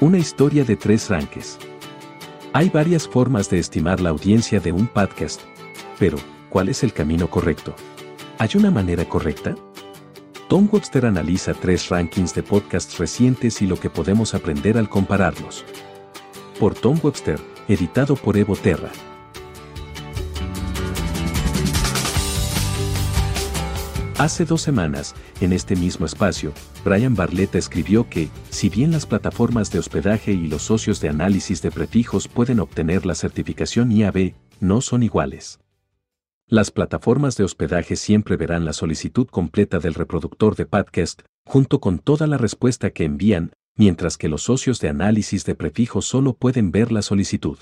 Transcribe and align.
Una 0.00 0.16
historia 0.16 0.64
de 0.64 0.76
tres 0.76 1.10
ranques. 1.10 1.58
Hay 2.54 2.70
varias 2.70 3.06
formas 3.06 3.50
de 3.50 3.58
estimar 3.58 4.00
la 4.00 4.08
audiencia 4.08 4.58
de 4.58 4.72
un 4.72 4.86
podcast, 4.86 5.42
pero, 5.98 6.16
¿cuál 6.48 6.70
es 6.70 6.82
el 6.82 6.94
camino 6.94 7.28
correcto? 7.28 7.74
¿Hay 8.38 8.48
una 8.54 8.70
manera 8.70 9.04
correcta? 9.04 9.54
Tom 10.48 10.70
Webster 10.72 11.04
analiza 11.04 11.52
tres 11.52 11.90
rankings 11.90 12.34
de 12.34 12.42
podcasts 12.42 12.98
recientes 12.98 13.60
y 13.60 13.66
lo 13.66 13.78
que 13.78 13.90
podemos 13.90 14.32
aprender 14.32 14.78
al 14.78 14.88
compararlos. 14.88 15.66
Por 16.58 16.74
Tom 16.74 16.98
Webster, 17.02 17.38
editado 17.68 18.16
por 18.16 18.38
Evo 18.38 18.56
Terra. 18.56 18.90
Hace 24.20 24.44
dos 24.44 24.60
semanas, 24.60 25.14
en 25.40 25.54
este 25.54 25.74
mismo 25.76 26.04
espacio, 26.04 26.52
Brian 26.84 27.14
Barletta 27.14 27.56
escribió 27.56 28.10
que, 28.10 28.28
si 28.50 28.68
bien 28.68 28.90
las 28.92 29.06
plataformas 29.06 29.72
de 29.72 29.78
hospedaje 29.78 30.32
y 30.32 30.46
los 30.46 30.60
socios 30.60 31.00
de 31.00 31.08
análisis 31.08 31.62
de 31.62 31.70
prefijos 31.70 32.28
pueden 32.28 32.60
obtener 32.60 33.06
la 33.06 33.14
certificación 33.14 33.90
IAB, 33.90 34.34
no 34.60 34.82
son 34.82 35.02
iguales. 35.02 35.58
Las 36.46 36.70
plataformas 36.70 37.38
de 37.38 37.44
hospedaje 37.44 37.96
siempre 37.96 38.36
verán 38.36 38.66
la 38.66 38.74
solicitud 38.74 39.26
completa 39.26 39.78
del 39.78 39.94
reproductor 39.94 40.54
de 40.54 40.66
podcast, 40.66 41.22
junto 41.46 41.80
con 41.80 41.98
toda 41.98 42.26
la 42.26 42.36
respuesta 42.36 42.90
que 42.90 43.04
envían, 43.04 43.54
mientras 43.74 44.18
que 44.18 44.28
los 44.28 44.42
socios 44.42 44.80
de 44.80 44.90
análisis 44.90 45.46
de 45.46 45.54
prefijos 45.54 46.04
solo 46.04 46.34
pueden 46.34 46.72
ver 46.72 46.92
la 46.92 47.00
solicitud. 47.00 47.56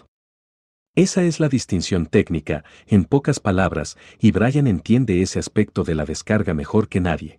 Esa 0.99 1.23
es 1.23 1.39
la 1.39 1.49
distinción 1.49 2.07
técnica, 2.07 2.65
en 2.89 3.05
pocas 3.05 3.39
palabras, 3.39 3.97
y 4.19 4.33
Brian 4.33 4.67
entiende 4.67 5.23
ese 5.23 5.39
aspecto 5.39 5.85
de 5.85 5.95
la 5.95 6.05
descarga 6.05 6.55
mejor 6.55 6.89
que 6.89 6.99
nadie. 6.99 7.39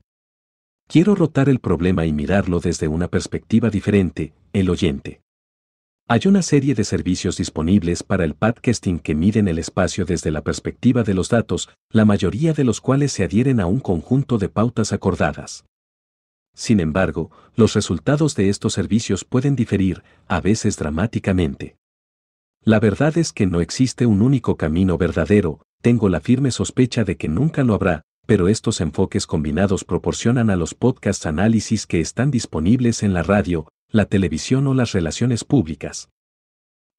Quiero 0.87 1.13
rotar 1.13 1.49
el 1.49 1.59
problema 1.59 2.05
y 2.05 2.13
mirarlo 2.13 2.61
desde 2.61 2.87
una 2.87 3.09
perspectiva 3.09 3.69
diferente, 3.69 4.31
el 4.53 4.69
oyente. 4.69 5.19
Hay 6.07 6.21
una 6.25 6.41
serie 6.41 6.73
de 6.73 6.85
servicios 6.85 7.35
disponibles 7.35 8.01
para 8.01 8.23
el 8.23 8.33
podcasting 8.33 8.97
que 8.97 9.13
miden 9.13 9.49
el 9.49 9.59
espacio 9.59 10.05
desde 10.05 10.31
la 10.31 10.41
perspectiva 10.41 11.03
de 11.03 11.13
los 11.13 11.27
datos, 11.27 11.67
la 11.91 12.05
mayoría 12.05 12.53
de 12.53 12.63
los 12.63 12.79
cuales 12.79 13.11
se 13.11 13.25
adhieren 13.25 13.59
a 13.59 13.65
un 13.65 13.81
conjunto 13.81 14.37
de 14.37 14.47
pautas 14.47 14.93
acordadas. 14.93 15.65
Sin 16.55 16.79
embargo, 16.79 17.29
los 17.57 17.73
resultados 17.73 18.35
de 18.35 18.47
estos 18.47 18.71
servicios 18.71 19.25
pueden 19.25 19.57
diferir, 19.57 20.01
a 20.29 20.39
veces 20.39 20.77
dramáticamente. 20.77 21.78
La 22.65 22.79
verdad 22.79 23.17
es 23.17 23.31
que 23.33 23.45
no 23.45 23.61
existe 23.61 24.05
un 24.05 24.21
único 24.21 24.57
camino 24.57 24.97
verdadero, 24.97 25.61
tengo 25.81 26.09
la 26.09 26.19
firme 26.19 26.51
sospecha 26.51 27.03
de 27.03 27.15
que 27.15 27.29
nunca 27.29 27.63
lo 27.63 27.73
habrá, 27.73 28.03
pero 28.25 28.47
estos 28.47 28.81
enfoques 28.81 29.25
combinados 29.25 29.83
proporcionan 29.83 30.49
a 30.49 30.55
los 30.55 30.75
podcasts 30.75 31.25
análisis 31.25 31.87
que 31.87 31.99
están 31.99 32.31
disponibles 32.31 33.01
en 33.01 33.13
la 33.13 33.23
radio, 33.23 33.67
la 33.91 34.05
televisión 34.05 34.67
o 34.67 34.73
las 34.73 34.91
relaciones 34.91 35.43
públicas. 35.43 36.09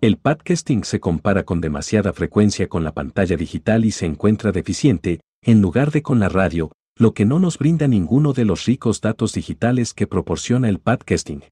El 0.00 0.16
podcasting 0.16 0.82
se 0.82 0.98
compara 0.98 1.44
con 1.44 1.60
demasiada 1.60 2.12
frecuencia 2.14 2.68
con 2.68 2.82
la 2.82 2.94
pantalla 2.94 3.36
digital 3.36 3.84
y 3.84 3.90
se 3.90 4.06
encuentra 4.06 4.50
deficiente, 4.50 5.20
en 5.42 5.60
lugar 5.60 5.90
de 5.90 6.02
con 6.02 6.18
la 6.18 6.30
radio, 6.30 6.72
lo 6.96 7.12
que 7.12 7.26
no 7.26 7.38
nos 7.38 7.58
brinda 7.58 7.86
ninguno 7.86 8.32
de 8.32 8.46
los 8.46 8.64
ricos 8.64 9.02
datos 9.02 9.34
digitales 9.34 9.92
que 9.92 10.06
proporciona 10.06 10.70
el 10.70 10.78
podcasting. 10.78 11.44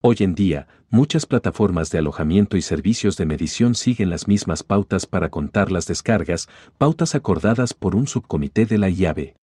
Hoy 0.00 0.18
en 0.20 0.36
día, 0.36 0.68
muchas 0.90 1.26
plataformas 1.26 1.90
de 1.90 1.98
alojamiento 1.98 2.56
y 2.56 2.62
servicios 2.62 3.16
de 3.16 3.26
medición 3.26 3.74
siguen 3.74 4.10
las 4.10 4.28
mismas 4.28 4.62
pautas 4.62 5.06
para 5.06 5.28
contar 5.28 5.72
las 5.72 5.88
descargas, 5.88 6.48
pautas 6.78 7.16
acordadas 7.16 7.74
por 7.74 7.96
un 7.96 8.06
subcomité 8.06 8.64
de 8.64 8.78
la 8.78 8.90
IAB. 8.90 9.34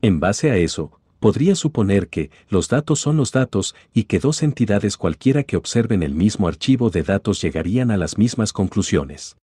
En 0.00 0.18
base 0.18 0.50
a 0.50 0.56
eso, 0.56 0.98
podría 1.20 1.54
suponer 1.54 2.08
que 2.08 2.30
los 2.48 2.68
datos 2.68 3.00
son 3.00 3.18
los 3.18 3.32
datos 3.32 3.74
y 3.92 4.04
que 4.04 4.18
dos 4.18 4.42
entidades 4.42 4.96
cualquiera 4.96 5.42
que 5.42 5.58
observen 5.58 6.02
el 6.02 6.14
mismo 6.14 6.48
archivo 6.48 6.88
de 6.88 7.02
datos 7.02 7.42
llegarían 7.42 7.90
a 7.90 7.98
las 7.98 8.16
mismas 8.16 8.54
conclusiones. 8.54 9.36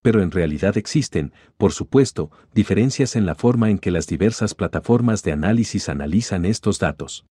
Pero 0.00 0.22
en 0.22 0.30
realidad 0.30 0.78
existen, 0.78 1.34
por 1.58 1.72
supuesto, 1.72 2.30
diferencias 2.54 3.16
en 3.16 3.26
la 3.26 3.34
forma 3.34 3.68
en 3.68 3.78
que 3.78 3.90
las 3.90 4.06
diversas 4.06 4.54
plataformas 4.54 5.22
de 5.22 5.32
análisis 5.32 5.90
analizan 5.90 6.46
estos 6.46 6.78
datos. 6.78 7.26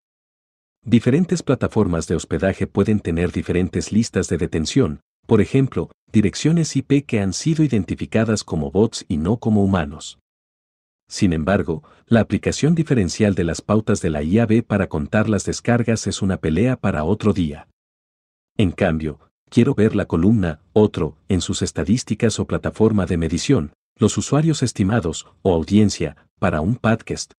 Diferentes 0.83 1.43
plataformas 1.43 2.07
de 2.07 2.15
hospedaje 2.15 2.65
pueden 2.65 2.99
tener 3.01 3.31
diferentes 3.31 3.91
listas 3.91 4.27
de 4.29 4.37
detención, 4.37 5.01
por 5.27 5.39
ejemplo, 5.39 5.91
direcciones 6.11 6.75
IP 6.75 7.05
que 7.05 7.19
han 7.19 7.33
sido 7.33 7.63
identificadas 7.63 8.43
como 8.43 8.71
bots 8.71 9.05
y 9.07 9.17
no 9.17 9.37
como 9.37 9.63
humanos. 9.63 10.17
Sin 11.07 11.33
embargo, 11.33 11.83
la 12.07 12.21
aplicación 12.21 12.73
diferencial 12.73 13.35
de 13.35 13.43
las 13.43 13.61
pautas 13.61 14.01
de 14.01 14.09
la 14.09 14.23
IAB 14.23 14.63
para 14.63 14.87
contar 14.87 15.29
las 15.29 15.45
descargas 15.45 16.07
es 16.07 16.23
una 16.23 16.37
pelea 16.37 16.77
para 16.77 17.03
otro 17.03 17.31
día. 17.31 17.67
En 18.57 18.71
cambio, 18.71 19.19
quiero 19.49 19.75
ver 19.75 19.95
la 19.95 20.05
columna 20.05 20.61
Otro 20.73 21.15
en 21.29 21.41
sus 21.41 21.61
estadísticas 21.61 22.39
o 22.39 22.47
plataforma 22.47 23.05
de 23.05 23.17
medición, 23.17 23.73
los 23.97 24.17
usuarios 24.17 24.63
estimados 24.63 25.27
o 25.43 25.53
audiencia 25.53 26.17
para 26.39 26.59
un 26.59 26.75
podcast. 26.75 27.33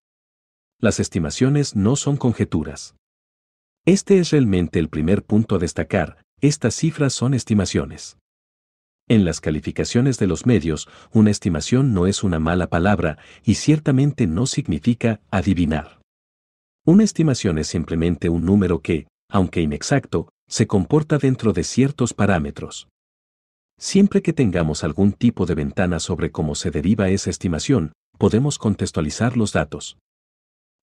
Las 0.78 1.00
estimaciones 1.00 1.74
no 1.74 1.97
son 1.97 2.16
conjeturas. 2.16 2.94
Este 3.84 4.19
es 4.19 4.31
realmente 4.31 4.78
el 4.78 4.88
primer 4.88 5.25
punto 5.25 5.56
a 5.56 5.59
destacar, 5.59 6.22
estas 6.41 6.76
cifras 6.76 7.15
son 7.15 7.34
estimaciones. 7.34 8.16
En 9.09 9.25
las 9.25 9.41
calificaciones 9.41 10.20
de 10.20 10.28
los 10.28 10.47
medios, 10.47 10.88
una 11.12 11.32
estimación 11.32 11.92
no 11.92 12.06
es 12.06 12.22
una 12.22 12.38
mala 12.38 12.69
palabra 12.69 13.19
y 13.42 13.54
ciertamente 13.54 14.28
no 14.28 14.47
significa 14.47 15.21
adivinar. 15.32 16.00
Una 16.87 17.03
estimación 17.03 17.59
es 17.59 17.66
simplemente 17.66 18.28
un 18.28 18.44
número 18.44 18.82
que, 18.82 19.09
aunque 19.28 19.60
inexacto, 19.60 20.28
se 20.48 20.69
comporta 20.69 21.19
dentro 21.19 21.53
de 21.53 21.65
ciertos 21.65 22.15
parámetros. 22.15 22.88
Siempre 23.78 24.22
que 24.22 24.32
tengamos 24.32 24.84
algún 24.84 25.12
tipo 25.12 25.44
de 25.44 25.56
ventana 25.56 25.98
sobre 25.98 26.31
cómo 26.31 26.54
se 26.54 26.71
deriva 26.71 27.09
esa 27.09 27.31
estimación, 27.31 27.94
podemos 28.16 28.59
contextualizar 28.59 29.37
los 29.37 29.53
datos. 29.53 29.98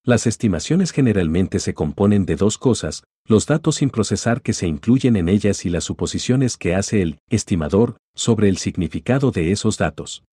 Las 0.06 0.28
estimaciones 0.28 0.92
generalmente 0.92 1.60
se 1.60 1.74
componen 1.74 2.26
de 2.26 2.38
dos 2.38 2.58
cosas, 2.58 3.04
los 3.26 3.46
datos 3.46 3.76
sin 3.76 3.90
procesar 3.90 4.42
que 4.42 4.54
se 4.54 4.66
incluyen 4.66 5.18
en 5.18 5.28
ellas 5.28 5.66
y 5.66 5.70
las 5.70 5.84
suposiciones 5.84 6.56
que 6.56 6.74
hace 6.74 7.02
el 7.02 7.20
estimador 7.30 7.98
sobre 8.16 8.48
el 8.48 8.58
significado 8.58 9.32
de 9.32 9.52
esos 9.52 9.78
datos. 9.78 10.24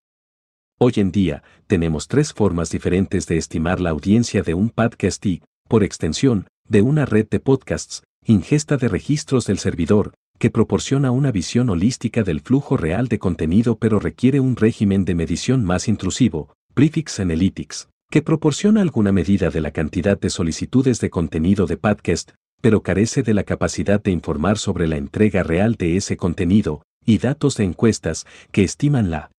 Hoy 0.79 0.95
en 0.97 1.11
día, 1.11 1.43
tenemos 1.67 2.07
tres 2.07 2.33
formas 2.33 2.71
diferentes 2.71 3.27
de 3.27 3.39
estimar 3.39 3.81
la 3.81 3.91
audiencia 3.91 4.43
de 4.43 4.55
un 4.55 4.71
podcast 4.71 5.25
y, 5.27 5.43
por 5.69 5.83
extensión, 5.83 6.47
de 6.69 6.83
una 6.83 7.05
red 7.05 7.27
de 7.29 7.41
podcasts, 7.41 8.05
ingesta 8.25 8.77
de 8.77 8.89
registros 8.89 9.47
del 9.47 9.59
servidor, 9.59 10.15
que 10.39 10.51
proporciona 10.51 11.11
una 11.11 11.33
visión 11.33 11.71
holística 11.71 12.23
del 12.23 12.41
flujo 12.41 12.77
real 12.77 13.09
de 13.09 13.19
contenido 13.19 13.79
pero 13.79 13.99
requiere 13.99 14.39
un 14.39 14.55
régimen 14.55 15.05
de 15.05 15.15
medición 15.15 15.65
más 15.65 15.89
intrusivo, 15.89 16.55
Prefix 16.75 17.19
Analytics 17.21 17.89
que 18.11 18.23
proporciona 18.23 18.83
alguna 18.83 19.13
medida 19.13 19.51
de 19.51 19.61
la 19.61 19.73
cantidad 19.73 20.19
de 20.19 20.31
solicitudes 20.31 21.01
de 21.01 21.11
contenido 21.11 21.67
de 21.67 21.77
podcast, 21.77 22.33
pero 22.61 22.83
carece 22.83 23.23
de 23.23 23.35
la 23.35 23.45
capacidad 23.45 24.03
de 24.03 24.13
informar 24.13 24.59
sobre 24.59 24.87
la 24.87 24.97
entrega 24.97 25.43
real 25.43 25.75
de 25.75 25.97
ese 25.97 26.17
contenido, 26.17 26.83
y 27.05 27.19
datos 27.19 27.57
de 27.57 27.65
encuestas 27.65 28.27
que 28.53 28.65
estiman 28.65 29.11
la 29.11 29.31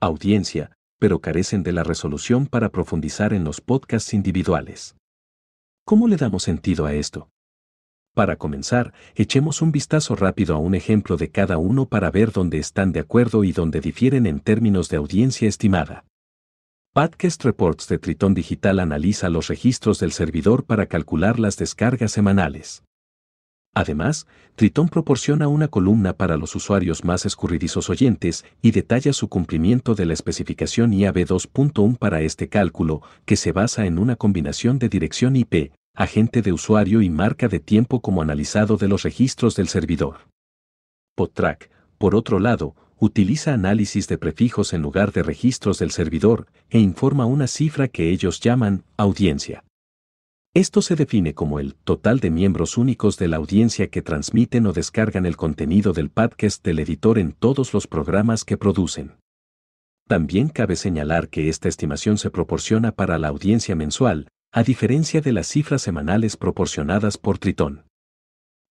audiencia, 0.00 0.72
pero 0.98 1.20
carecen 1.20 1.62
de 1.62 1.72
la 1.72 1.84
resolución 1.84 2.46
para 2.46 2.70
profundizar 2.70 3.32
en 3.32 3.44
los 3.44 3.60
podcasts 3.60 4.14
individuales. 4.14 4.96
¿Cómo 5.84 6.08
le 6.08 6.16
damos 6.16 6.42
sentido 6.42 6.86
a 6.86 6.94
esto? 6.94 7.30
Para 8.14 8.36
comenzar, 8.36 8.92
echemos 9.14 9.62
un 9.62 9.70
vistazo 9.70 10.16
rápido 10.16 10.54
a 10.54 10.58
un 10.58 10.74
ejemplo 10.74 11.16
de 11.16 11.30
cada 11.30 11.56
uno 11.56 11.86
para 11.86 12.10
ver 12.10 12.32
dónde 12.32 12.58
están 12.58 12.92
de 12.92 13.00
acuerdo 13.00 13.44
y 13.44 13.52
dónde 13.52 13.80
difieren 13.80 14.26
en 14.26 14.40
términos 14.40 14.88
de 14.88 14.96
audiencia 14.96 15.48
estimada. 15.48 16.04
Podcast 16.98 17.44
Reports 17.44 17.86
de 17.86 17.98
Triton 17.98 18.34
Digital 18.34 18.80
analiza 18.80 19.28
los 19.28 19.46
registros 19.46 20.00
del 20.00 20.10
servidor 20.10 20.64
para 20.64 20.86
calcular 20.86 21.38
las 21.38 21.56
descargas 21.56 22.10
semanales. 22.10 22.82
Además, 23.72 24.26
Triton 24.56 24.88
proporciona 24.88 25.46
una 25.46 25.68
columna 25.68 26.14
para 26.14 26.36
los 26.36 26.56
usuarios 26.56 27.04
más 27.04 27.24
escurridizos 27.24 27.88
oyentes 27.88 28.44
y 28.62 28.72
detalla 28.72 29.12
su 29.12 29.28
cumplimiento 29.28 29.94
de 29.94 30.06
la 30.06 30.12
especificación 30.12 30.92
IAB 30.92 31.18
2.1 31.18 31.96
para 31.98 32.20
este 32.22 32.48
cálculo, 32.48 33.02
que 33.24 33.36
se 33.36 33.52
basa 33.52 33.86
en 33.86 34.00
una 34.00 34.16
combinación 34.16 34.80
de 34.80 34.88
dirección 34.88 35.36
IP, 35.36 35.70
agente 35.94 36.42
de 36.42 36.52
usuario 36.52 37.00
y 37.00 37.10
marca 37.10 37.46
de 37.46 37.60
tiempo 37.60 38.00
como 38.00 38.22
analizado 38.22 38.76
de 38.76 38.88
los 38.88 39.04
registros 39.04 39.54
del 39.54 39.68
servidor. 39.68 40.16
PodTrack, 41.14 41.70
por 41.96 42.16
otro 42.16 42.40
lado, 42.40 42.74
utiliza 42.98 43.54
análisis 43.54 44.08
de 44.08 44.18
prefijos 44.18 44.72
en 44.72 44.82
lugar 44.82 45.12
de 45.12 45.22
registros 45.22 45.78
del 45.78 45.90
servidor 45.90 46.46
e 46.70 46.78
informa 46.78 47.26
una 47.26 47.46
cifra 47.46 47.88
que 47.88 48.10
ellos 48.10 48.40
llaman 48.40 48.84
audiencia. 48.96 49.64
Esto 50.54 50.82
se 50.82 50.96
define 50.96 51.34
como 51.34 51.60
el 51.60 51.74
total 51.74 52.20
de 52.20 52.30
miembros 52.30 52.78
únicos 52.78 53.16
de 53.16 53.28
la 53.28 53.36
audiencia 53.36 53.88
que 53.88 54.02
transmiten 54.02 54.66
o 54.66 54.72
descargan 54.72 55.26
el 55.26 55.36
contenido 55.36 55.92
del 55.92 56.10
podcast 56.10 56.64
del 56.64 56.80
editor 56.80 57.18
en 57.18 57.32
todos 57.32 57.72
los 57.72 57.86
programas 57.86 58.44
que 58.44 58.56
producen. 58.56 59.16
También 60.08 60.48
cabe 60.48 60.76
señalar 60.76 61.28
que 61.28 61.48
esta 61.48 61.68
estimación 61.68 62.16
se 62.16 62.30
proporciona 62.30 62.92
para 62.92 63.18
la 63.18 63.28
audiencia 63.28 63.76
mensual, 63.76 64.28
a 64.50 64.62
diferencia 64.62 65.20
de 65.20 65.32
las 65.32 65.46
cifras 65.46 65.82
semanales 65.82 66.36
proporcionadas 66.38 67.18
por 67.18 67.38
Tritón. 67.38 67.87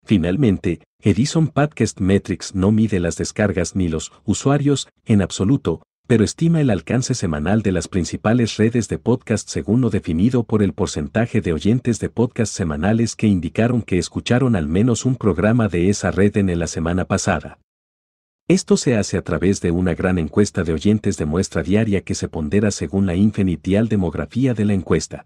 Finalmente, 0.07 0.79
Edison 1.01 1.49
Podcast 1.49 1.99
Metrics 1.99 2.55
no 2.55 2.71
mide 2.71 3.01
las 3.01 3.17
descargas 3.17 3.75
ni 3.75 3.89
los 3.89 4.13
usuarios 4.23 4.87
en 5.03 5.21
absoluto, 5.21 5.81
pero 6.07 6.23
estima 6.23 6.61
el 6.61 6.69
alcance 6.69 7.13
semanal 7.13 7.61
de 7.61 7.73
las 7.73 7.89
principales 7.89 8.55
redes 8.55 8.87
de 8.87 8.99
podcast 8.99 9.49
según 9.49 9.81
lo 9.81 9.89
definido 9.89 10.45
por 10.45 10.63
el 10.63 10.71
porcentaje 10.71 11.41
de 11.41 11.51
oyentes 11.51 11.99
de 11.99 12.07
podcast 12.07 12.53
semanales 12.53 13.17
que 13.17 13.27
indicaron 13.27 13.81
que 13.81 13.97
escucharon 13.97 14.55
al 14.55 14.69
menos 14.69 15.03
un 15.03 15.17
programa 15.17 15.67
de 15.67 15.89
esa 15.89 16.09
red 16.09 16.37
en 16.37 16.57
la 16.57 16.67
semana 16.67 17.03
pasada. 17.03 17.59
Esto 18.47 18.77
se 18.77 18.95
hace 18.95 19.17
a 19.17 19.23
través 19.23 19.59
de 19.59 19.71
una 19.71 19.93
gran 19.93 20.19
encuesta 20.19 20.63
de 20.63 20.71
oyentes 20.71 21.17
de 21.17 21.25
muestra 21.25 21.63
diaria 21.63 21.99
que 21.99 22.15
se 22.15 22.29
pondera 22.29 22.71
según 22.71 23.07
la 23.07 23.15
infinitial 23.15 23.89
demografía 23.89 24.53
de 24.53 24.63
la 24.63 24.73
encuesta. 24.73 25.25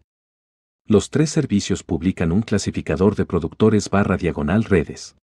Los 0.87 1.09
tres 1.09 1.29
servicios 1.29 1.83
publican 1.83 2.31
un 2.31 2.41
clasificador 2.41 3.15
de 3.15 3.25
productores 3.25 3.89
barra 3.89 4.17
diagonal 4.17 4.63
redes. 4.63 5.15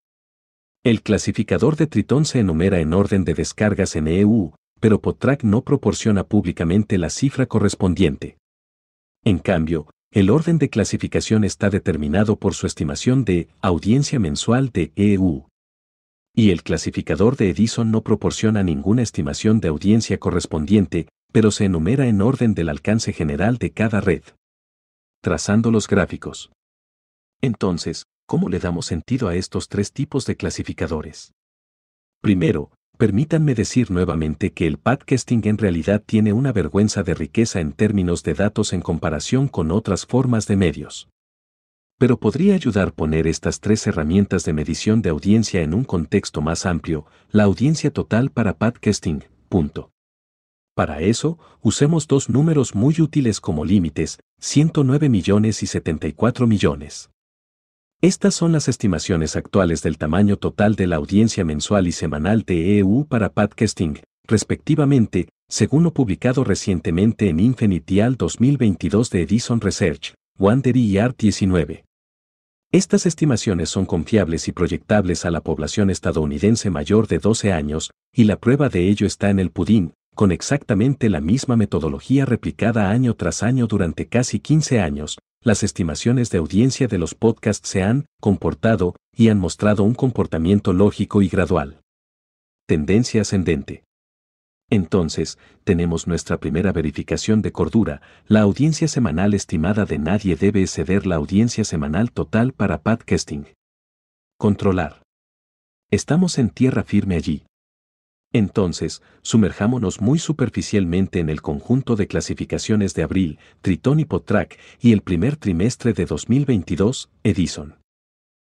El 0.84 1.02
clasificador 1.02 1.76
de 1.76 1.86
Tritón 1.86 2.24
se 2.24 2.38
enumera 2.38 2.80
en 2.80 2.94
orden 2.94 3.24
de 3.24 3.34
descargas 3.34 3.96
en 3.96 4.08
EU, 4.08 4.52
pero 4.80 5.00
Podtrack 5.00 5.42
no 5.42 5.62
proporciona 5.62 6.24
públicamente 6.24 6.98
la 6.98 7.10
cifra 7.10 7.46
correspondiente. 7.46 8.38
En 9.24 9.38
cambio, 9.38 9.90
el 10.12 10.30
orden 10.30 10.58
de 10.58 10.70
clasificación 10.70 11.44
está 11.44 11.68
determinado 11.68 12.36
por 12.36 12.54
su 12.54 12.66
estimación 12.66 13.24
de 13.24 13.48
audiencia 13.60 14.18
mensual 14.18 14.70
de 14.70 14.92
EU. 14.96 15.48
Y 16.34 16.50
el 16.50 16.62
clasificador 16.62 17.36
de 17.36 17.50
Edison 17.50 17.90
no 17.90 18.02
proporciona 18.02 18.62
ninguna 18.62 19.02
estimación 19.02 19.60
de 19.60 19.68
audiencia 19.68 20.18
correspondiente, 20.18 21.08
pero 21.32 21.50
se 21.50 21.64
enumera 21.64 22.06
en 22.06 22.22
orden 22.22 22.54
del 22.54 22.68
alcance 22.68 23.12
general 23.12 23.58
de 23.58 23.72
cada 23.72 24.00
red. 24.00 24.22
Trazando 25.20 25.70
los 25.70 25.88
gráficos. 25.88 26.50
Entonces, 27.40 28.04
¿cómo 28.26 28.48
le 28.48 28.58
damos 28.58 28.86
sentido 28.86 29.28
a 29.28 29.34
estos 29.34 29.68
tres 29.68 29.92
tipos 29.92 30.26
de 30.26 30.36
clasificadores? 30.36 31.32
Primero, 32.20 32.70
Permítanme 32.98 33.54
decir 33.54 33.92
nuevamente 33.92 34.52
que 34.52 34.66
el 34.66 34.76
podcasting 34.76 35.46
en 35.46 35.56
realidad 35.56 36.02
tiene 36.04 36.32
una 36.32 36.50
vergüenza 36.50 37.04
de 37.04 37.14
riqueza 37.14 37.60
en 37.60 37.70
términos 37.70 38.24
de 38.24 38.34
datos 38.34 38.72
en 38.72 38.80
comparación 38.80 39.46
con 39.46 39.70
otras 39.70 40.04
formas 40.04 40.48
de 40.48 40.56
medios. 40.56 41.08
Pero 41.96 42.18
podría 42.18 42.56
ayudar 42.56 42.92
poner 42.92 43.28
estas 43.28 43.60
tres 43.60 43.86
herramientas 43.86 44.44
de 44.44 44.52
medición 44.52 45.00
de 45.00 45.10
audiencia 45.10 45.62
en 45.62 45.74
un 45.74 45.84
contexto 45.84 46.40
más 46.40 46.66
amplio, 46.66 47.06
la 47.30 47.44
audiencia 47.44 47.92
total 47.92 48.30
para 48.30 48.58
podcasting, 48.58 49.22
punto. 49.48 49.92
Para 50.78 51.00
eso, 51.00 51.40
usemos 51.60 52.06
dos 52.06 52.30
números 52.30 52.76
muy 52.76 53.00
útiles 53.00 53.40
como 53.40 53.64
límites, 53.64 54.20
109 54.38 55.08
millones 55.08 55.64
y 55.64 55.66
74 55.66 56.46
millones. 56.46 57.10
Estas 58.00 58.36
son 58.36 58.52
las 58.52 58.68
estimaciones 58.68 59.34
actuales 59.34 59.82
del 59.82 59.98
tamaño 59.98 60.36
total 60.36 60.76
de 60.76 60.86
la 60.86 60.94
audiencia 60.94 61.44
mensual 61.44 61.88
y 61.88 61.90
semanal 61.90 62.44
de 62.44 62.78
EU 62.78 63.06
para 63.08 63.32
podcasting, 63.32 63.98
respectivamente, 64.22 65.30
según 65.48 65.82
lo 65.82 65.92
publicado 65.92 66.44
recientemente 66.44 67.28
en 67.28 67.40
Infinitial 67.40 68.14
2022 68.14 69.10
de 69.10 69.22
Edison 69.22 69.60
Research, 69.60 70.14
Wandery 70.38 70.80
y 70.80 70.98
Art 70.98 71.20
19. 71.20 71.86
Estas 72.70 73.04
estimaciones 73.04 73.68
son 73.68 73.84
confiables 73.84 74.46
y 74.46 74.52
proyectables 74.52 75.24
a 75.24 75.32
la 75.32 75.40
población 75.40 75.90
estadounidense 75.90 76.70
mayor 76.70 77.08
de 77.08 77.18
12 77.18 77.52
años, 77.52 77.90
y 78.12 78.24
la 78.24 78.36
prueba 78.36 78.68
de 78.68 78.88
ello 78.88 79.08
está 79.08 79.30
en 79.30 79.40
el 79.40 79.50
pudín, 79.50 79.94
con 80.18 80.32
exactamente 80.32 81.08
la 81.10 81.20
misma 81.20 81.54
metodología 81.54 82.24
replicada 82.24 82.90
año 82.90 83.14
tras 83.14 83.44
año 83.44 83.68
durante 83.68 84.08
casi 84.08 84.40
15 84.40 84.80
años, 84.80 85.20
las 85.44 85.62
estimaciones 85.62 86.28
de 86.30 86.38
audiencia 86.38 86.88
de 86.88 86.98
los 86.98 87.14
podcasts 87.14 87.68
se 87.68 87.84
han 87.84 88.06
comportado 88.20 88.96
y 89.16 89.28
han 89.28 89.38
mostrado 89.38 89.84
un 89.84 89.94
comportamiento 89.94 90.72
lógico 90.72 91.22
y 91.22 91.28
gradual. 91.28 91.82
Tendencia 92.66 93.22
ascendente. 93.22 93.84
Entonces, 94.70 95.38
tenemos 95.62 96.08
nuestra 96.08 96.40
primera 96.40 96.72
verificación 96.72 97.40
de 97.40 97.52
cordura, 97.52 98.02
la 98.26 98.40
audiencia 98.40 98.88
semanal 98.88 99.34
estimada 99.34 99.84
de 99.84 100.00
nadie 100.00 100.34
debe 100.34 100.62
exceder 100.62 101.06
la 101.06 101.14
audiencia 101.14 101.62
semanal 101.62 102.10
total 102.10 102.52
para 102.54 102.82
podcasting. 102.82 103.46
Controlar. 104.36 105.00
Estamos 105.92 106.38
en 106.38 106.50
tierra 106.50 106.82
firme 106.82 107.14
allí. 107.14 107.44
Entonces, 108.32 109.02
sumerjámonos 109.22 110.00
muy 110.00 110.18
superficialmente 110.18 111.18
en 111.18 111.30
el 111.30 111.40
conjunto 111.40 111.96
de 111.96 112.06
clasificaciones 112.06 112.94
de 112.94 113.02
abril, 113.02 113.38
Tritón 113.62 114.00
y 114.00 114.04
Potrack, 114.04 114.58
y 114.80 114.92
el 114.92 115.02
primer 115.02 115.36
trimestre 115.36 115.94
de 115.94 116.04
2022, 116.04 117.10
Edison. 117.22 117.78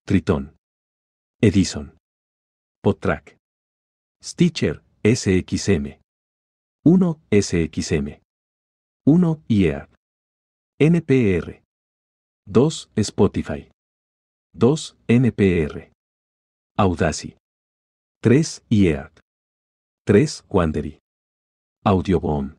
Tritón. 0.07 0.57
Edison. 1.41 1.99
Potrack. 2.83 3.37
Stitcher, 4.23 4.83
SXM. 5.05 6.01
1, 6.85 7.21
SXM. 7.31 8.21
1, 9.07 9.43
IEA. 9.49 9.89
NPR. 10.81 11.63
2, 12.47 12.91
Spotify. 12.97 13.71
2, 14.55 14.97
NPR. 15.09 15.93
Audacy. 16.77 17.37
3, 18.23 18.63
IEA. 18.71 19.13
3. 20.09 20.45
Wandery. 20.49 21.01
Audioboom. 21.85 22.57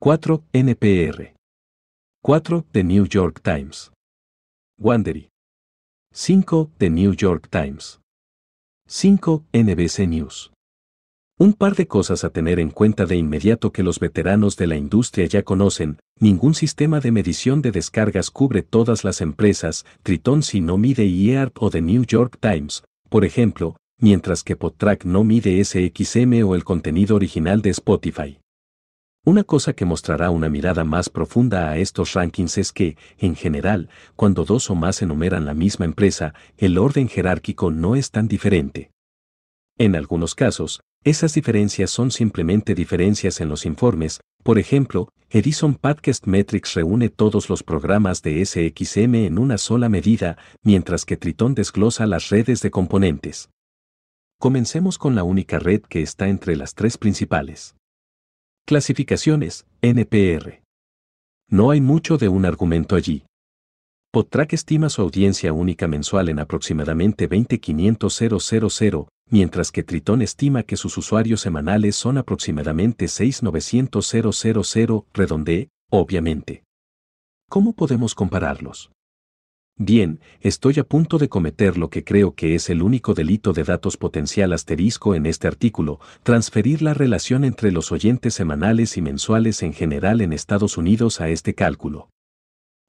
4. 0.00 0.44
NPR. 0.50 1.34
4. 2.22 2.64
The 2.72 2.82
New 2.82 3.06
York 3.06 3.42
Times. 3.42 3.92
Wandery. 4.80 5.28
5. 6.14 6.70
The 6.78 6.88
New 6.88 7.12
York 7.12 7.50
Times. 7.50 8.00
5. 8.88 9.44
NBC 9.52 10.06
News. 10.08 10.52
Un 11.38 11.52
par 11.52 11.74
de 11.74 11.86
cosas 11.86 12.24
a 12.24 12.30
tener 12.30 12.58
en 12.58 12.70
cuenta 12.70 13.04
de 13.04 13.16
inmediato 13.16 13.70
que 13.70 13.82
los 13.82 14.00
veteranos 14.00 14.56
de 14.56 14.66
la 14.66 14.76
industria 14.76 15.26
ya 15.26 15.42
conocen, 15.42 15.98
ningún 16.18 16.54
sistema 16.54 16.98
de 17.00 17.12
medición 17.12 17.60
de 17.60 17.72
descargas 17.72 18.30
cubre 18.30 18.62
todas 18.62 19.04
las 19.04 19.20
empresas, 19.20 19.84
Triton 20.02 20.42
si 20.42 20.62
no 20.62 20.78
mide 20.78 21.04
IEARP 21.04 21.62
o 21.62 21.68
The 21.68 21.82
New 21.82 22.06
York 22.06 22.38
Times, 22.40 22.84
por 23.10 23.26
ejemplo, 23.26 23.76
mientras 23.98 24.42
que 24.42 24.56
PodTrack 24.56 25.04
no 25.04 25.24
mide 25.24 25.64
SXM 25.64 26.44
o 26.44 26.54
el 26.54 26.64
contenido 26.64 27.16
original 27.16 27.62
de 27.62 27.70
Spotify. 27.70 28.38
Una 29.26 29.42
cosa 29.42 29.72
que 29.72 29.86
mostrará 29.86 30.28
una 30.28 30.50
mirada 30.50 30.84
más 30.84 31.08
profunda 31.08 31.70
a 31.70 31.78
estos 31.78 32.12
rankings 32.12 32.58
es 32.58 32.72
que, 32.72 32.98
en 33.16 33.34
general, 33.34 33.88
cuando 34.16 34.44
dos 34.44 34.68
o 34.68 34.74
más 34.74 35.00
enumeran 35.00 35.46
la 35.46 35.54
misma 35.54 35.86
empresa, 35.86 36.34
el 36.58 36.76
orden 36.76 37.08
jerárquico 37.08 37.70
no 37.70 37.96
es 37.96 38.10
tan 38.10 38.28
diferente. 38.28 38.90
En 39.78 39.96
algunos 39.96 40.34
casos, 40.34 40.82
esas 41.04 41.32
diferencias 41.32 41.90
son 41.90 42.10
simplemente 42.10 42.74
diferencias 42.74 43.40
en 43.40 43.48
los 43.48 43.64
informes, 43.64 44.20
por 44.42 44.58
ejemplo, 44.58 45.08
Edison 45.30 45.74
Podcast 45.74 46.26
Metrics 46.26 46.74
reúne 46.74 47.08
todos 47.08 47.48
los 47.48 47.62
programas 47.62 48.20
de 48.20 48.44
SXM 48.44 49.14
en 49.14 49.38
una 49.38 49.56
sola 49.56 49.88
medida, 49.88 50.36
mientras 50.62 51.06
que 51.06 51.16
Triton 51.16 51.54
desglosa 51.54 52.06
las 52.06 52.28
redes 52.28 52.60
de 52.60 52.70
componentes. 52.70 53.48
Comencemos 54.38 54.98
con 54.98 55.14
la 55.14 55.22
única 55.24 55.58
red 55.58 55.82
que 55.82 56.02
está 56.02 56.28
entre 56.28 56.56
las 56.56 56.74
tres 56.74 56.98
principales. 56.98 57.76
Clasificaciones, 58.66 59.66
NPR. 59.82 60.62
No 61.50 61.70
hay 61.70 61.80
mucho 61.80 62.18
de 62.18 62.28
un 62.28 62.44
argumento 62.44 62.96
allí. 62.96 63.24
Podtrack 64.12 64.52
estima 64.52 64.88
su 64.90 65.02
audiencia 65.02 65.52
única 65.52 65.88
mensual 65.88 66.28
en 66.28 66.38
aproximadamente 66.38 67.28
20.500.000, 67.28 69.08
mientras 69.28 69.72
que 69.72 69.82
Triton 69.82 70.22
estima 70.22 70.62
que 70.62 70.76
sus 70.76 70.96
usuarios 70.96 71.40
semanales 71.40 71.96
son 71.96 72.18
aproximadamente 72.18 73.06
6.900.000, 73.06 75.04
redonde, 75.12 75.68
obviamente. 75.90 76.62
¿Cómo 77.50 77.72
podemos 77.72 78.14
compararlos? 78.14 78.93
Bien, 79.76 80.20
estoy 80.40 80.78
a 80.78 80.84
punto 80.84 81.18
de 81.18 81.28
cometer 81.28 81.76
lo 81.76 81.90
que 81.90 82.04
creo 82.04 82.36
que 82.36 82.54
es 82.54 82.70
el 82.70 82.80
único 82.80 83.12
delito 83.12 83.52
de 83.52 83.64
datos 83.64 83.96
potencial 83.96 84.52
asterisco 84.52 85.16
en 85.16 85.26
este 85.26 85.48
artículo, 85.48 85.98
transferir 86.22 86.80
la 86.80 86.94
relación 86.94 87.44
entre 87.44 87.72
los 87.72 87.90
oyentes 87.90 88.34
semanales 88.34 88.96
y 88.96 89.02
mensuales 89.02 89.64
en 89.64 89.72
general 89.72 90.20
en 90.20 90.32
Estados 90.32 90.78
Unidos 90.78 91.20
a 91.20 91.28
este 91.28 91.54
cálculo. 91.54 92.08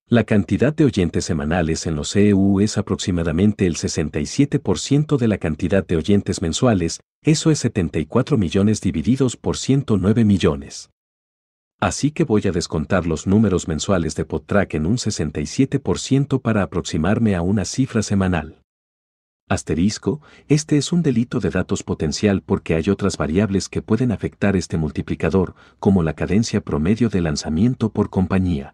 La 0.08 0.26
cantidad 0.26 0.76
de 0.76 0.86
oyentes 0.86 1.26
semanales 1.26 1.88
en 1.88 1.96
los 1.96 2.16
EU 2.16 2.60
es 2.60 2.78
aproximadamente 2.78 3.66
el 3.66 3.78
67% 3.78 5.18
de 5.18 5.28
la 5.28 5.40
cantidad 5.40 5.84
de 5.84 5.96
oyentes 5.96 6.44
mensuales, 6.44 7.00
eso 7.24 7.50
es 7.50 7.58
74 7.58 8.38
millones 8.38 8.80
divididos 8.82 9.38
por 9.38 9.58
109 9.58 10.24
millones. 10.24 10.92
Así 11.80 12.12
que 12.12 12.24
voy 12.24 12.44
a 12.48 12.52
descontar 12.52 13.06
los 13.06 13.28
números 13.28 13.68
mensuales 13.68 14.16
de 14.16 14.26
PodTrack 14.26 14.76
en 14.76 14.86
un 14.86 14.98
67% 14.98 16.42
para 16.42 16.64
aproximarme 16.64 17.36
a 17.36 17.42
una 17.42 17.66
cifra 17.66 18.02
semanal. 18.02 18.62
Asterisco, 19.48 20.22
este 20.48 20.78
es 20.78 20.92
un 20.92 21.04
delito 21.04 21.40
de 21.40 21.52
datos 21.52 21.84
potencial 21.84 22.42
porque 22.42 22.74
hay 22.74 22.90
otras 22.90 23.18
variables 23.18 23.70
que 23.70 23.84
pueden 23.84 24.12
afectar 24.12 24.56
este 24.56 24.78
multiplicador, 24.78 25.54
como 25.80 26.02
la 26.02 26.14
cadencia 26.14 26.62
promedio 26.62 27.10
de 27.10 27.22
lanzamiento 27.22 27.92
por 27.92 28.10
compañía. 28.10 28.74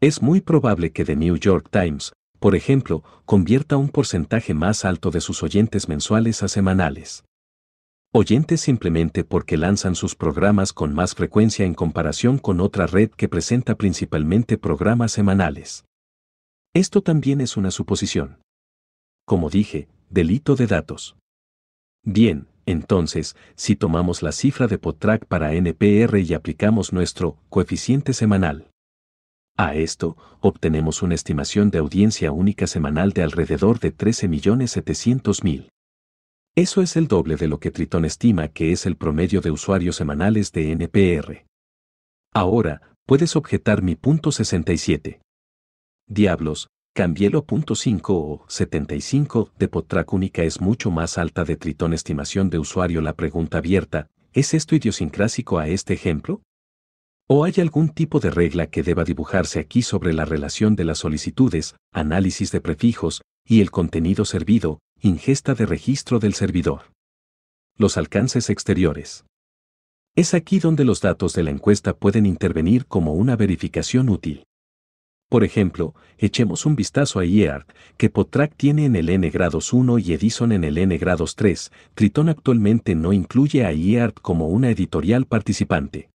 Es 0.00 0.22
muy 0.22 0.40
probable 0.40 0.92
que 0.92 1.04
The 1.04 1.16
New 1.16 1.36
York 1.36 1.68
Times, 1.70 2.12
por 2.38 2.54
ejemplo, 2.54 3.02
convierta 3.24 3.76
un 3.76 3.88
porcentaje 3.88 4.54
más 4.54 4.84
alto 4.84 5.10
de 5.10 5.20
sus 5.20 5.42
oyentes 5.42 5.88
mensuales 5.88 6.42
a 6.44 6.48
semanales. 6.48 7.24
Oyentes 8.14 8.60
simplemente 8.60 9.24
porque 9.24 9.56
lanzan 9.56 9.94
sus 9.94 10.14
programas 10.14 10.74
con 10.74 10.94
más 10.94 11.14
frecuencia 11.14 11.64
en 11.64 11.72
comparación 11.72 12.36
con 12.36 12.60
otra 12.60 12.86
red 12.86 13.10
que 13.10 13.26
presenta 13.26 13.74
principalmente 13.76 14.58
programas 14.58 15.12
semanales. 15.12 15.86
Esto 16.74 17.00
también 17.00 17.40
es 17.40 17.56
una 17.56 17.70
suposición. 17.70 18.36
Como 19.24 19.48
dije, 19.48 19.88
delito 20.10 20.56
de 20.56 20.66
datos. 20.66 21.16
Bien, 22.04 22.48
entonces, 22.66 23.34
si 23.54 23.76
tomamos 23.76 24.22
la 24.22 24.32
cifra 24.32 24.66
de 24.66 24.76
PodTrack 24.76 25.24
para 25.24 25.54
NPR 25.54 26.18
y 26.18 26.34
aplicamos 26.34 26.92
nuestro 26.92 27.38
coeficiente 27.48 28.12
semanal, 28.12 28.68
a 29.56 29.74
esto, 29.74 30.18
obtenemos 30.40 31.02
una 31.02 31.14
estimación 31.14 31.70
de 31.70 31.78
audiencia 31.78 32.30
única 32.30 32.66
semanal 32.66 33.12
de 33.12 33.22
alrededor 33.22 33.80
de 33.80 33.96
13.700.000. 33.96 35.71
Eso 36.54 36.82
es 36.82 36.96
el 36.96 37.08
doble 37.08 37.36
de 37.36 37.48
lo 37.48 37.60
que 37.60 37.70
Triton 37.70 38.04
estima 38.04 38.48
que 38.48 38.72
es 38.72 38.84
el 38.84 38.96
promedio 38.96 39.40
de 39.40 39.50
usuarios 39.50 39.96
semanales 39.96 40.52
de 40.52 40.72
NPR. 40.72 41.46
Ahora, 42.34 42.82
puedes 43.06 43.36
objetar 43.36 43.82
mi 43.82 43.94
punto 43.94 44.32
67. 44.32 45.22
Diablos, 46.06 46.68
cambiélo 46.94 47.38
a 47.38 47.46
punto 47.46 47.74
5 47.74 48.14
o 48.14 48.44
75 48.48 49.50
de 49.58 49.68
Potrack 49.68 50.12
única 50.12 50.42
es 50.42 50.60
mucho 50.60 50.90
más 50.90 51.16
alta 51.16 51.44
de 51.44 51.56
Triton 51.56 51.94
estimación 51.94 52.50
de 52.50 52.58
usuario. 52.58 53.00
La 53.00 53.14
pregunta 53.14 53.56
abierta, 53.56 54.10
¿es 54.34 54.52
esto 54.52 54.74
idiosincrásico 54.74 55.58
a 55.58 55.68
este 55.68 55.94
ejemplo? 55.94 56.42
¿O 57.28 57.44
hay 57.44 57.54
algún 57.62 57.88
tipo 57.88 58.20
de 58.20 58.28
regla 58.28 58.66
que 58.66 58.82
deba 58.82 59.04
dibujarse 59.04 59.58
aquí 59.58 59.80
sobre 59.80 60.12
la 60.12 60.26
relación 60.26 60.76
de 60.76 60.84
las 60.84 60.98
solicitudes, 60.98 61.76
análisis 61.94 62.52
de 62.52 62.60
prefijos, 62.60 63.22
y 63.46 63.62
el 63.62 63.70
contenido 63.70 64.26
servido, 64.26 64.80
ingesta 65.04 65.56
de 65.56 65.66
registro 65.66 66.20
del 66.20 66.32
servidor. 66.32 66.82
Los 67.76 67.96
alcances 67.96 68.50
exteriores. 68.50 69.24
Es 70.14 70.32
aquí 70.32 70.60
donde 70.60 70.84
los 70.84 71.00
datos 71.00 71.32
de 71.32 71.42
la 71.42 71.50
encuesta 71.50 71.92
pueden 71.92 72.24
intervenir 72.24 72.86
como 72.86 73.14
una 73.14 73.34
verificación 73.34 74.08
útil. 74.08 74.44
Por 75.28 75.42
ejemplo, 75.42 75.96
echemos 76.18 76.66
un 76.66 76.76
vistazo 76.76 77.18
a 77.18 77.24
IEART, 77.24 77.68
que 77.96 78.10
Potrack 78.10 78.54
tiene 78.54 78.84
en 78.84 78.94
el 78.94 79.08
N 79.08 79.28
grados 79.30 79.72
1 79.72 79.98
y 79.98 80.12
Edison 80.12 80.52
en 80.52 80.62
el 80.62 80.78
N 80.78 80.96
grados 80.98 81.34
3. 81.34 81.72
Triton 81.94 82.28
actualmente 82.28 82.94
no 82.94 83.12
incluye 83.12 83.64
a 83.64 83.72
IEART 83.72 84.20
como 84.20 84.46
una 84.46 84.70
editorial 84.70 85.26
participante. 85.26 86.10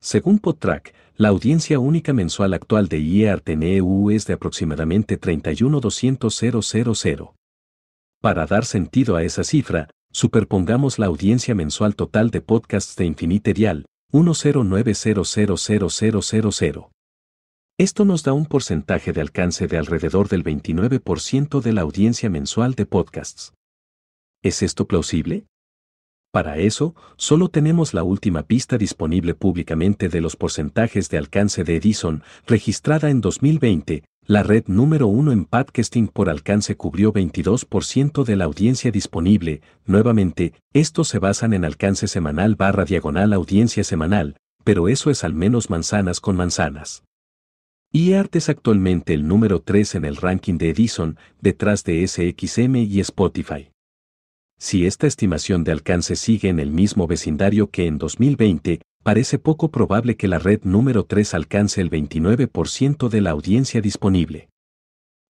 Según 0.00 0.38
Potrack, 0.38 0.94
la 1.16 1.30
audiencia 1.30 1.80
única 1.80 2.12
mensual 2.12 2.54
actual 2.54 2.86
de 2.86 3.00
IEART 3.00 3.48
en 3.48 3.64
EU 3.64 4.12
es 4.12 4.28
de 4.28 4.34
aproximadamente 4.34 5.20
31.200.000. 5.20 7.32
Para 8.20 8.46
dar 8.46 8.64
sentido 8.64 9.16
a 9.16 9.22
esa 9.22 9.44
cifra, 9.44 9.88
superpongamos 10.10 10.98
la 10.98 11.06
audiencia 11.06 11.54
mensual 11.54 11.94
total 11.94 12.30
de 12.30 12.40
podcasts 12.40 12.96
de 12.96 13.04
Infiniterial, 13.04 13.84
109000000. 14.12 16.88
Esto 17.78 18.06
nos 18.06 18.22
da 18.22 18.32
un 18.32 18.46
porcentaje 18.46 19.12
de 19.12 19.20
alcance 19.20 19.66
de 19.66 19.76
alrededor 19.76 20.28
del 20.28 20.42
29% 20.42 21.60
de 21.60 21.72
la 21.74 21.82
audiencia 21.82 22.30
mensual 22.30 22.74
de 22.74 22.86
podcasts. 22.86 23.52
¿Es 24.42 24.62
esto 24.62 24.86
plausible? 24.86 25.44
Para 26.32 26.58
eso, 26.58 26.94
solo 27.16 27.48
tenemos 27.48 27.94
la 27.94 28.02
última 28.02 28.42
pista 28.42 28.78
disponible 28.78 29.34
públicamente 29.34 30.08
de 30.08 30.20
los 30.20 30.36
porcentajes 30.36 31.08
de 31.10 31.18
alcance 31.18 31.64
de 31.64 31.76
Edison, 31.76 32.22
registrada 32.46 33.10
en 33.10 33.20
2020, 33.20 34.04
la 34.28 34.42
red 34.42 34.64
número 34.66 35.06
uno 35.06 35.30
en 35.30 35.44
podcasting 35.44 36.08
por 36.08 36.28
alcance 36.28 36.76
cubrió 36.76 37.12
22% 37.12 38.24
de 38.24 38.34
la 38.34 38.46
audiencia 38.46 38.90
disponible. 38.90 39.60
Nuevamente, 39.84 40.52
estos 40.72 41.06
se 41.06 41.20
basan 41.20 41.52
en 41.52 41.64
alcance 41.64 42.08
semanal 42.08 42.56
barra 42.56 42.84
diagonal 42.84 43.32
audiencia 43.32 43.84
semanal, 43.84 44.36
pero 44.64 44.88
eso 44.88 45.10
es 45.10 45.22
al 45.22 45.32
menos 45.32 45.70
manzanas 45.70 46.18
con 46.18 46.34
manzanas. 46.34 47.04
IART 47.92 48.34
es 48.34 48.48
actualmente 48.48 49.14
el 49.14 49.28
número 49.28 49.60
3 49.60 49.94
en 49.94 50.04
el 50.04 50.16
ranking 50.16 50.58
de 50.58 50.70
Edison, 50.70 51.18
detrás 51.40 51.84
de 51.84 52.04
SXM 52.06 52.74
y 52.76 52.98
Spotify. 52.98 53.70
Si 54.58 54.86
esta 54.86 55.06
estimación 55.06 55.62
de 55.62 55.70
alcance 55.70 56.16
sigue 56.16 56.48
en 56.48 56.58
el 56.58 56.72
mismo 56.72 57.06
vecindario 57.06 57.70
que 57.70 57.86
en 57.86 57.98
2020, 57.98 58.80
parece 59.06 59.38
poco 59.38 59.70
probable 59.70 60.16
que 60.16 60.26
la 60.26 60.40
red 60.40 60.62
número 60.64 61.04
3 61.04 61.34
alcance 61.34 61.80
el 61.80 61.92
29% 61.92 63.08
de 63.08 63.20
la 63.20 63.30
audiencia 63.30 63.80
disponible. 63.80 64.48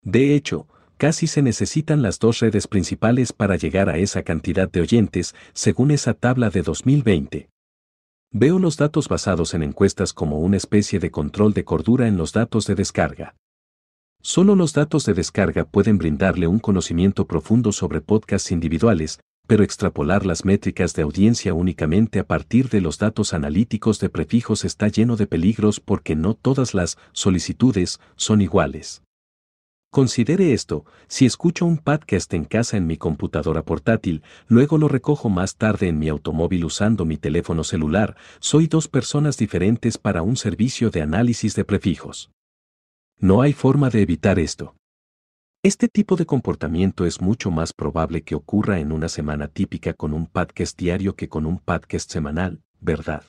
De 0.00 0.34
hecho, 0.34 0.66
casi 0.96 1.26
se 1.26 1.42
necesitan 1.42 2.00
las 2.00 2.18
dos 2.18 2.40
redes 2.40 2.68
principales 2.68 3.34
para 3.34 3.56
llegar 3.56 3.90
a 3.90 3.98
esa 3.98 4.22
cantidad 4.22 4.66
de 4.66 4.80
oyentes, 4.80 5.34
según 5.52 5.90
esa 5.90 6.14
tabla 6.14 6.48
de 6.48 6.62
2020. 6.62 7.50
Veo 8.32 8.58
los 8.58 8.78
datos 8.78 9.10
basados 9.10 9.52
en 9.52 9.62
encuestas 9.62 10.14
como 10.14 10.38
una 10.38 10.56
especie 10.56 10.98
de 10.98 11.10
control 11.10 11.52
de 11.52 11.64
cordura 11.66 12.08
en 12.08 12.16
los 12.16 12.32
datos 12.32 12.66
de 12.66 12.76
descarga. 12.76 13.36
Solo 14.22 14.56
los 14.56 14.72
datos 14.72 15.04
de 15.04 15.12
descarga 15.12 15.66
pueden 15.66 15.98
brindarle 15.98 16.46
un 16.46 16.60
conocimiento 16.60 17.26
profundo 17.26 17.72
sobre 17.72 18.00
podcasts 18.00 18.52
individuales, 18.52 19.20
pero 19.46 19.64
extrapolar 19.64 20.26
las 20.26 20.44
métricas 20.44 20.94
de 20.94 21.02
audiencia 21.02 21.54
únicamente 21.54 22.18
a 22.18 22.26
partir 22.26 22.68
de 22.68 22.80
los 22.80 22.98
datos 22.98 23.34
analíticos 23.34 24.00
de 24.00 24.08
prefijos 24.08 24.64
está 24.64 24.88
lleno 24.88 25.16
de 25.16 25.26
peligros 25.26 25.80
porque 25.80 26.16
no 26.16 26.34
todas 26.34 26.74
las 26.74 26.98
solicitudes 27.12 28.00
son 28.16 28.42
iguales. 28.42 29.02
Considere 29.90 30.52
esto, 30.52 30.84
si 31.06 31.24
escucho 31.24 31.64
un 31.64 31.78
podcast 31.78 32.34
en 32.34 32.44
casa 32.44 32.76
en 32.76 32.86
mi 32.86 32.98
computadora 32.98 33.62
portátil, 33.62 34.22
luego 34.46 34.76
lo 34.76 34.88
recojo 34.88 35.30
más 35.30 35.56
tarde 35.56 35.88
en 35.88 35.98
mi 35.98 36.08
automóvil 36.08 36.66
usando 36.66 37.06
mi 37.06 37.16
teléfono 37.16 37.64
celular, 37.64 38.16
soy 38.38 38.66
dos 38.66 38.88
personas 38.88 39.38
diferentes 39.38 39.96
para 39.96 40.22
un 40.22 40.36
servicio 40.36 40.90
de 40.90 41.00
análisis 41.00 41.54
de 41.54 41.64
prefijos. 41.64 42.30
No 43.18 43.40
hay 43.40 43.54
forma 43.54 43.88
de 43.88 44.02
evitar 44.02 44.38
esto. 44.38 44.74
Este 45.66 45.88
tipo 45.88 46.14
de 46.14 46.26
comportamiento 46.26 47.06
es 47.06 47.20
mucho 47.20 47.50
más 47.50 47.72
probable 47.72 48.22
que 48.22 48.36
ocurra 48.36 48.78
en 48.78 48.92
una 48.92 49.08
semana 49.08 49.48
típica 49.48 49.94
con 49.94 50.14
un 50.14 50.28
podcast 50.28 50.78
diario 50.78 51.16
que 51.16 51.28
con 51.28 51.44
un 51.44 51.58
podcast 51.58 52.08
semanal, 52.08 52.62
¿verdad? 52.78 53.24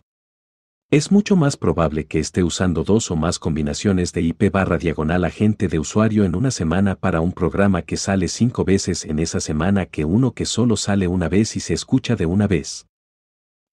Es 0.91 1.11
mucho 1.11 1.35
más 1.35 1.57
probable 1.57 2.05
que 2.05 2.19
esté 2.19 2.43
usando 2.43 2.83
dos 2.83 3.09
o 3.09 3.15
más 3.15 3.39
combinaciones 3.39 4.13
de 4.13 4.21
IP 4.21 4.51
barra 4.51 4.77
diagonal 4.77 5.25
agente 5.25 5.67
de 5.67 5.79
usuario 5.79 6.25
en 6.25 6.35
una 6.35 6.51
semana 6.51 6.93
para 6.93 7.21
un 7.21 7.31
programa 7.31 7.81
que 7.81 7.97
sale 7.97 8.27
cinco 8.27 8.63
veces 8.63 9.03
en 9.05 9.17
esa 9.17 9.39
semana 9.39 9.87
que 9.87 10.05
uno 10.05 10.33
que 10.33 10.45
solo 10.45 10.77
sale 10.77 11.07
una 11.07 11.29
vez 11.29 11.55
y 11.55 11.59
se 11.59 11.73
escucha 11.73 12.15
de 12.15 12.27
una 12.27 12.45
vez. 12.45 12.85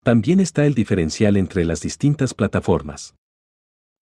También 0.02 0.40
está 0.40 0.64
el 0.64 0.72
diferencial 0.72 1.36
entre 1.36 1.66
las 1.66 1.82
distintas 1.82 2.32
plataformas. 2.32 3.14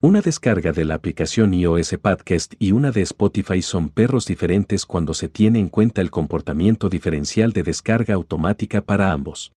Una 0.05 0.19
descarga 0.19 0.73
de 0.73 0.83
la 0.83 0.95
aplicación 0.95 1.53
iOS 1.53 1.95
Podcast 2.01 2.55
y 2.59 2.73
una 2.73 2.91
de 2.91 3.03
Spotify 3.03 3.61
son 3.61 3.87
perros 3.87 4.25
diferentes 4.25 4.85
cuando 4.85 5.13
se 5.13 5.29
tiene 5.29 5.59
en 5.59 5.69
cuenta 5.69 6.01
el 6.01 6.11
comportamiento 6.11 6.89
diferencial 6.89 7.53
de 7.53 7.63
descarga 7.63 8.13
automática 8.13 8.81
para 8.81 9.13
ambos. 9.13 9.53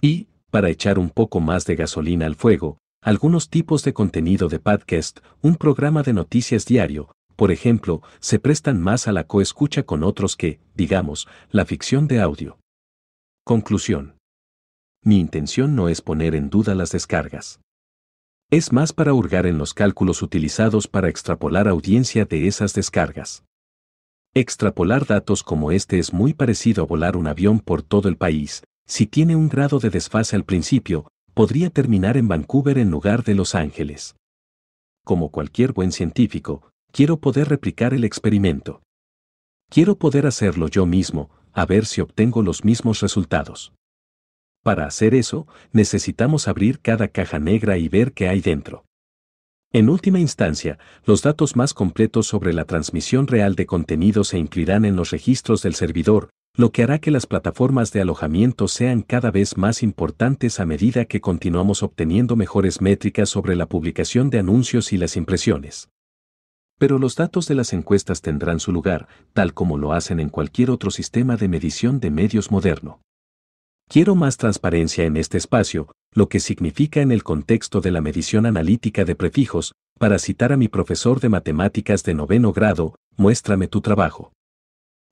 Y, 0.00 0.26
para 0.50 0.68
echar 0.68 0.98
un 0.98 1.10
poco 1.10 1.38
más 1.38 1.64
de 1.64 1.76
gasolina 1.76 2.26
al 2.26 2.34
fuego, 2.34 2.78
algunos 3.00 3.50
tipos 3.50 3.84
de 3.84 3.92
contenido 3.92 4.48
de 4.48 4.58
podcast, 4.58 5.20
un 5.42 5.54
programa 5.54 6.02
de 6.02 6.12
noticias 6.12 6.66
diario, 6.66 7.14
por 7.36 7.52
ejemplo, 7.52 8.02
se 8.18 8.40
prestan 8.40 8.80
más 8.80 9.06
a 9.06 9.12
la 9.12 9.28
coescucha 9.28 9.84
con 9.84 10.02
otros 10.02 10.34
que, 10.34 10.58
digamos, 10.74 11.28
la 11.52 11.64
ficción 11.66 12.08
de 12.08 12.20
audio. 12.20 12.58
Conclusión. 13.44 14.16
Mi 15.04 15.20
intención 15.20 15.76
no 15.76 15.88
es 15.88 16.00
poner 16.00 16.34
en 16.34 16.50
duda 16.50 16.74
las 16.74 16.90
descargas. 16.90 17.60
Es 18.52 18.70
más 18.70 18.92
para 18.92 19.14
hurgar 19.14 19.46
en 19.46 19.56
los 19.56 19.72
cálculos 19.72 20.20
utilizados 20.20 20.86
para 20.86 21.08
extrapolar 21.08 21.68
audiencia 21.68 22.26
de 22.26 22.48
esas 22.48 22.74
descargas. 22.74 23.46
Extrapolar 24.34 25.06
datos 25.06 25.42
como 25.42 25.72
este 25.72 25.98
es 25.98 26.12
muy 26.12 26.34
parecido 26.34 26.82
a 26.82 26.86
volar 26.86 27.16
un 27.16 27.28
avión 27.28 27.60
por 27.60 27.82
todo 27.82 28.10
el 28.10 28.18
país. 28.18 28.62
Si 28.86 29.06
tiene 29.06 29.36
un 29.36 29.48
grado 29.48 29.78
de 29.78 29.88
desfase 29.88 30.36
al 30.36 30.44
principio, 30.44 31.08
podría 31.32 31.70
terminar 31.70 32.18
en 32.18 32.28
Vancouver 32.28 32.76
en 32.76 32.90
lugar 32.90 33.24
de 33.24 33.34
Los 33.34 33.54
Ángeles. 33.54 34.16
Como 35.02 35.30
cualquier 35.30 35.72
buen 35.72 35.90
científico, 35.90 36.70
quiero 36.92 37.20
poder 37.20 37.48
replicar 37.48 37.94
el 37.94 38.04
experimento. 38.04 38.82
Quiero 39.70 39.96
poder 39.96 40.26
hacerlo 40.26 40.68
yo 40.68 40.84
mismo, 40.84 41.30
a 41.54 41.64
ver 41.64 41.86
si 41.86 42.02
obtengo 42.02 42.42
los 42.42 42.66
mismos 42.66 43.00
resultados. 43.00 43.72
Para 44.62 44.86
hacer 44.86 45.14
eso, 45.14 45.46
necesitamos 45.72 46.46
abrir 46.46 46.80
cada 46.80 47.08
caja 47.08 47.38
negra 47.38 47.78
y 47.78 47.88
ver 47.88 48.12
qué 48.12 48.28
hay 48.28 48.40
dentro. 48.40 48.84
En 49.72 49.88
última 49.88 50.20
instancia, 50.20 50.78
los 51.04 51.22
datos 51.22 51.56
más 51.56 51.72
completos 51.72 52.26
sobre 52.26 52.52
la 52.52 52.66
transmisión 52.66 53.26
real 53.26 53.54
de 53.54 53.66
contenido 53.66 54.22
se 54.22 54.38
incluirán 54.38 54.84
en 54.84 54.96
los 54.96 55.10
registros 55.10 55.62
del 55.62 55.74
servidor, 55.74 56.28
lo 56.54 56.70
que 56.70 56.82
hará 56.82 56.98
que 56.98 57.10
las 57.10 57.26
plataformas 57.26 57.92
de 57.92 58.02
alojamiento 58.02 58.68
sean 58.68 59.00
cada 59.00 59.30
vez 59.30 59.56
más 59.56 59.82
importantes 59.82 60.60
a 60.60 60.66
medida 60.66 61.06
que 61.06 61.22
continuamos 61.22 61.82
obteniendo 61.82 62.36
mejores 62.36 62.82
métricas 62.82 63.30
sobre 63.30 63.56
la 63.56 63.66
publicación 63.66 64.28
de 64.28 64.40
anuncios 64.40 64.92
y 64.92 64.98
las 64.98 65.16
impresiones. 65.16 65.88
Pero 66.78 66.98
los 66.98 67.16
datos 67.16 67.48
de 67.48 67.54
las 67.54 67.72
encuestas 67.72 68.20
tendrán 68.20 68.60
su 68.60 68.72
lugar, 68.72 69.08
tal 69.32 69.54
como 69.54 69.78
lo 69.78 69.94
hacen 69.94 70.20
en 70.20 70.28
cualquier 70.28 70.70
otro 70.70 70.90
sistema 70.90 71.36
de 71.36 71.48
medición 71.48 71.98
de 71.98 72.10
medios 72.10 72.50
moderno. 72.50 73.00
Quiero 73.92 74.14
más 74.14 74.38
transparencia 74.38 75.04
en 75.04 75.18
este 75.18 75.36
espacio, 75.36 75.92
lo 76.14 76.30
que 76.30 76.40
significa 76.40 77.02
en 77.02 77.12
el 77.12 77.22
contexto 77.22 77.82
de 77.82 77.90
la 77.90 78.00
medición 78.00 78.46
analítica 78.46 79.04
de 79.04 79.14
prefijos, 79.14 79.74
para 79.98 80.18
citar 80.18 80.50
a 80.50 80.56
mi 80.56 80.68
profesor 80.68 81.20
de 81.20 81.28
matemáticas 81.28 82.02
de 82.02 82.14
noveno 82.14 82.54
grado, 82.54 82.94
muéstrame 83.18 83.68
tu 83.68 83.82
trabajo. 83.82 84.32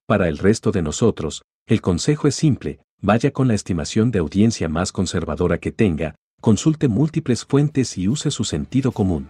Para 0.07 0.27
el 0.29 0.39
resto 0.39 0.71
de 0.71 0.81
nosotros, 0.81 1.43
el 1.67 1.79
consejo 1.79 2.27
es 2.27 2.33
simple, 2.33 2.79
vaya 2.99 3.29
con 3.29 3.47
la 3.47 3.53
estimación 3.53 4.09
de 4.09 4.17
audiencia 4.17 4.67
más 4.67 4.91
conservadora 4.91 5.59
que 5.59 5.71
tenga, 5.71 6.15
consulte 6.41 6.87
múltiples 6.87 7.45
fuentes 7.45 7.99
y 7.99 8.07
use 8.07 8.31
su 8.31 8.45
sentido 8.45 8.93
común. 8.93 9.27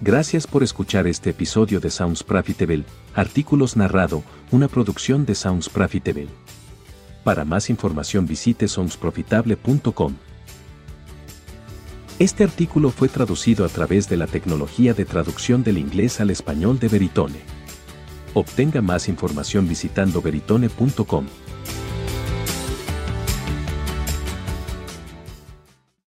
Gracias 0.00 0.46
por 0.46 0.62
escuchar 0.62 1.08
este 1.08 1.30
episodio 1.30 1.80
de 1.80 1.90
Sounds 1.90 2.22
Profitable, 2.22 2.84
artículos 3.16 3.76
narrado, 3.76 4.22
una 4.52 4.68
producción 4.68 5.26
de 5.26 5.34
Sounds 5.34 5.68
Profitable. 5.68 6.28
Para 7.24 7.44
más 7.44 7.70
información 7.70 8.26
visite 8.26 8.68
soundsprofitable.com. 8.68 10.14
Este 12.18 12.42
artículo 12.42 12.90
fue 12.90 13.08
traducido 13.08 13.64
a 13.64 13.68
través 13.68 14.08
de 14.08 14.16
la 14.16 14.26
tecnología 14.26 14.92
de 14.92 15.04
traducción 15.04 15.62
del 15.62 15.78
inglés 15.78 16.20
al 16.20 16.30
español 16.30 16.78
de 16.80 16.88
Veritone. 16.88 17.40
Obtenga 18.34 18.82
más 18.82 19.08
información 19.08 19.68
visitando 19.68 20.20
veritone.com. 20.20 21.26